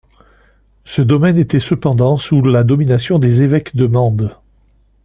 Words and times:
Ce 0.83 1.03
domaine 1.03 1.37
était 1.37 1.59
cependant 1.59 2.17
sous 2.17 2.41
la 2.41 2.63
domination 2.63 3.19
des 3.19 3.43
évêques 3.43 3.75
de 3.75 3.85
Mende. 3.85 4.35